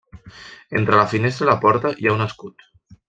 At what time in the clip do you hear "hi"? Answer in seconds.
1.99-2.11